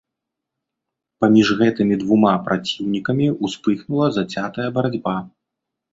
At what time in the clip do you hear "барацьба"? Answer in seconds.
4.79-5.17